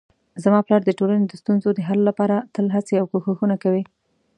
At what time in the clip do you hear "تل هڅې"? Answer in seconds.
2.55-2.95